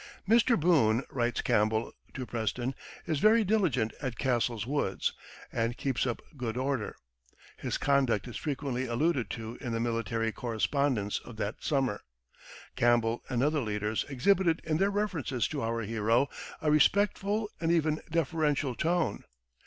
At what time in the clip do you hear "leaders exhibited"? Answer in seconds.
13.61-14.59